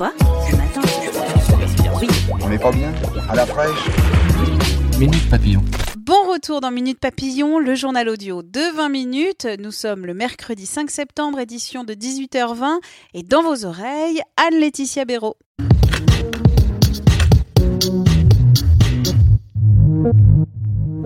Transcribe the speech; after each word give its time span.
Quoi 0.00 0.14
Ce 0.50 0.56
matin 0.56 0.80
Oui. 2.00 2.08
On 2.40 2.48
n'est 2.48 2.58
pas 2.58 2.72
bien 2.72 2.90
À 3.28 3.34
la 3.36 3.44
fraîche 3.44 3.86
Minute 4.98 5.28
Papillon. 5.28 5.62
Bon 5.98 6.32
retour 6.32 6.62
dans 6.62 6.70
Minute 6.70 6.98
Papillon, 6.98 7.58
le 7.58 7.74
journal 7.74 8.08
audio 8.08 8.42
de 8.42 8.74
20 8.76 8.88
minutes. 8.88 9.46
Nous 9.58 9.72
sommes 9.72 10.06
le 10.06 10.14
mercredi 10.14 10.64
5 10.64 10.90
septembre, 10.90 11.38
édition 11.38 11.84
de 11.84 11.92
18h20. 11.92 12.78
Et 13.12 13.22
dans 13.22 13.42
vos 13.42 13.66
oreilles, 13.66 14.22
Anne-Laetitia 14.38 15.04
Béraud. 15.04 15.36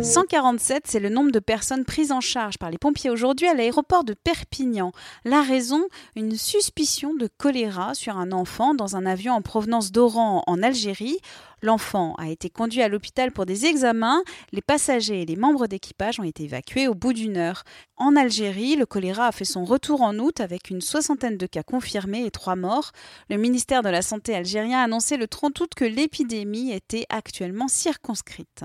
147, 0.03 0.85
c'est 0.87 1.01
le 1.01 1.09
nombre 1.09 1.31
de 1.31 1.39
personnes 1.39 1.85
prises 1.85 2.13
en 2.13 2.21
charge 2.21 2.59
par 2.59 2.71
les 2.71 2.79
pompiers 2.79 3.11
aujourd'hui 3.11 3.47
à 3.47 3.55
l'aéroport 3.55 4.05
de 4.05 4.13
Perpignan. 4.13 4.93
La 5.25 5.41
raison 5.41 5.87
Une 6.17 6.37
suspicion 6.37 7.15
de 7.15 7.29
choléra 7.39 7.95
sur 7.95 8.19
un 8.19 8.33
enfant 8.33 8.75
dans 8.75 8.97
un 8.97 9.07
avion 9.07 9.35
en 9.35 9.41
provenance 9.41 9.93
d'Oran 9.93 10.43
en 10.47 10.63
Algérie. 10.63 11.19
L'enfant 11.63 12.15
a 12.19 12.29
été 12.29 12.51
conduit 12.51 12.83
à 12.83 12.89
l'hôpital 12.89 13.33
pour 13.33 13.47
des 13.47 13.67
examens. 13.67 14.23
Les 14.53 14.63
passagers 14.63 15.23
et 15.23 15.27
les 15.27 15.37
membres 15.37 15.67
d'équipage 15.67 16.21
ont 16.21 16.25
été 16.25 16.45
évacués 16.45 16.89
au 16.89 16.95
bout 16.95 17.13
d'une 17.13 17.37
heure. 17.37 17.63
En 17.97 18.17
Algérie, 18.17 18.77
le 18.77 18.87
choléra 18.87 19.29
a 19.29 19.33
fait 19.33 19.45
son 19.45 19.65
retour 19.65 20.03
en 20.03 20.19
août 20.19 20.41
avec 20.41 20.71
une 20.71 20.81
soixantaine 20.81 21.39
de 21.39 21.47
cas 21.47 21.63
confirmés 21.63 22.27
et 22.27 22.31
trois 22.31 22.57
morts. 22.57 22.93
Le 23.31 23.37
ministère 23.37 23.83
de 23.83 23.89
la 23.89 24.03
Santé 24.03 24.35
algérien 24.35 24.81
a 24.81 24.85
annoncé 24.85 25.17
le 25.17 25.29
30 25.29 25.59
août 25.61 25.71
que 25.75 25.85
l'épidémie 25.85 26.73
était 26.73 27.07
actuellement 27.09 27.69
circonscrite. 27.69 28.65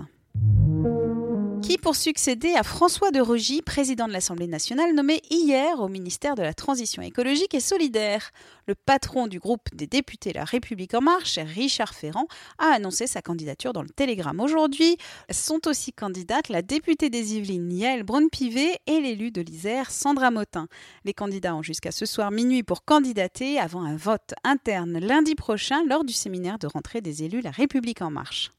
Pour 1.77 1.95
succéder 1.95 2.53
à 2.55 2.63
François 2.63 3.09
de 3.09 3.21
Rugy, 3.21 3.61
président 3.61 4.07
de 4.07 4.11
l'Assemblée 4.11 4.47
nationale, 4.47 4.93
nommé 4.93 5.21
hier 5.29 5.79
au 5.79 5.87
ministère 5.87 6.35
de 6.35 6.41
la 6.41 6.53
Transition 6.53 7.01
écologique 7.01 7.53
et 7.53 7.59
solidaire. 7.59 8.31
Le 8.67 8.75
patron 8.75 9.27
du 9.27 9.39
groupe 9.39 9.73
des 9.73 9.87
députés 9.87 10.33
La 10.33 10.43
République 10.43 10.93
en 10.93 11.01
marche, 11.01 11.39
Richard 11.39 11.95
Ferrand, 11.95 12.27
a 12.59 12.65
annoncé 12.75 13.07
sa 13.07 13.21
candidature 13.21 13.73
dans 13.73 13.81
le 13.81 13.89
Télégramme 13.89 14.39
aujourd'hui. 14.39 14.97
Sont 15.31 15.67
aussi 15.67 15.93
candidates 15.93 16.49
la 16.49 16.61
députée 16.61 17.09
des 17.09 17.35
Yvelines 17.35 17.71
Yael 17.71 18.03
Braun-Pivet 18.03 18.77
et 18.85 18.99
l'élu 18.99 19.31
de 19.31 19.41
l'Isère 19.41 19.89
Sandra 19.89 20.31
Motin. 20.31 20.67
Les 21.05 21.13
candidats 21.13 21.55
ont 21.55 21.63
jusqu'à 21.63 21.91
ce 21.91 22.05
soir 22.05 22.29
minuit 22.29 22.61
pour 22.61 22.83
candidater 22.83 23.57
avant 23.57 23.83
un 23.83 23.95
vote 23.95 24.33
interne 24.43 24.99
lundi 24.99 25.33
prochain 25.33 25.83
lors 25.87 26.03
du 26.03 26.13
séminaire 26.13 26.59
de 26.59 26.67
rentrée 26.67 27.01
des 27.01 27.23
élus 27.23 27.41
La 27.41 27.51
République 27.51 28.01
en 28.01 28.11
marche. 28.11 28.51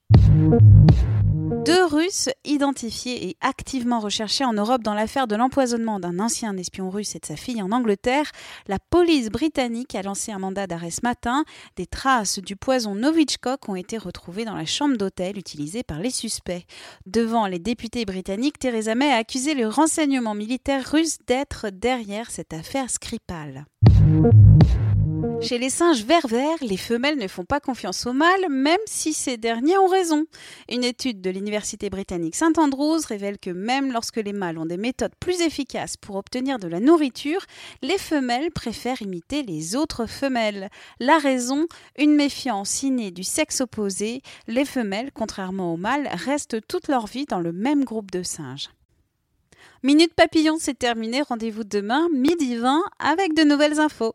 Deux 1.50 1.84
Russes 1.84 2.28
identifiés 2.44 3.28
et 3.28 3.36
activement 3.40 3.98
recherchés 3.98 4.44
en 4.44 4.52
Europe 4.52 4.82
dans 4.82 4.94
l'affaire 4.94 5.26
de 5.26 5.34
l'empoisonnement 5.34 5.98
d'un 5.98 6.20
ancien 6.20 6.56
espion 6.56 6.90
russe 6.90 7.16
et 7.16 7.18
de 7.18 7.26
sa 7.26 7.36
fille 7.36 7.60
en 7.60 7.72
Angleterre, 7.72 8.30
la 8.68 8.78
police 8.78 9.30
britannique 9.30 9.94
a 9.94 10.02
lancé 10.02 10.30
un 10.30 10.38
mandat 10.38 10.66
d'arrêt 10.66 10.90
ce 10.90 11.00
matin. 11.02 11.44
Des 11.76 11.86
traces 11.86 12.38
du 12.38 12.54
poison 12.54 12.94
Novichok 12.94 13.68
ont 13.68 13.74
été 13.74 13.98
retrouvées 13.98 14.44
dans 14.44 14.54
la 14.54 14.64
chambre 14.64 14.96
d'hôtel 14.96 15.38
utilisée 15.38 15.82
par 15.82 15.98
les 15.98 16.10
suspects. 16.10 16.64
Devant 17.06 17.46
les 17.46 17.58
députés 17.58 18.05
britanniques, 18.05 18.58
Theresa 18.58 18.94
May 18.94 19.10
a 19.10 19.16
accusé 19.16 19.55
le 19.55 19.66
renseignement 19.66 20.34
militaire 20.34 20.89
russe 20.89 21.18
d'être 21.27 21.70
derrière 21.70 22.30
cette 22.30 22.52
affaire 22.52 22.89
Skripal. 22.89 23.66
Chez 25.41 25.58
les 25.58 25.70
singes 25.70 26.05
vert-vert, 26.05 26.58
les 26.61 26.77
femelles 26.77 27.19
ne 27.19 27.27
font 27.27 27.45
pas 27.45 27.61
confiance 27.61 28.07
aux 28.07 28.13
mâles, 28.13 28.47
même 28.51 28.79
si 28.86 29.13
ces 29.13 29.36
derniers 29.36 29.79
ont 29.79 29.86
raison. 29.86 30.27
Une 30.69 30.85
étude 30.85 31.20
de 31.20 31.31
l'université 31.31 31.89
britannique 31.89 32.36
St 32.36 32.58
Andrews 32.58 33.01
révèle 33.08 33.39
que 33.39 33.51
même 33.51 33.91
lorsque 33.91 34.19
les 34.19 34.33
mâles 34.33 34.58
ont 34.58 34.67
des 34.67 34.77
méthodes 34.77 35.14
plus 35.19 35.41
efficaces 35.41 35.97
pour 35.97 36.17
obtenir 36.17 36.58
de 36.58 36.69
la 36.69 36.79
nourriture, 36.79 37.41
les 37.81 37.98
femelles 37.98 38.51
préfèrent 38.51 39.03
imiter 39.03 39.42
les 39.42 39.77
autres 39.77 40.07
femelles. 40.07 40.69
La 41.01 41.19
raison, 41.19 41.67
une 41.98 42.14
méfiance 42.14 42.83
innée 42.83 43.11
du 43.11 43.25
sexe 43.25 43.63
opposé, 43.63 44.20
les 44.47 44.67
femelles, 44.67 45.11
contrairement 45.13 45.73
aux 45.73 45.79
mâles, 45.79 46.08
restent 46.13 46.67
toute 46.69 46.89
leur 46.89 47.07
vie 47.07 47.25
dans 47.25 47.41
le 47.41 47.52
même 47.52 47.85
groupe 47.85 48.11
de 48.11 48.23
singes. 48.23 48.69
Minute 49.83 50.14
Papillon, 50.14 50.58
c'est 50.61 50.79
terminé. 50.79 51.23
Rendez-vous 51.23 51.64
demain, 51.64 52.08
midi 52.13 52.57
20, 52.57 52.83
avec 52.98 53.35
de 53.35 53.45
nouvelles 53.45 53.81
infos. 53.81 54.14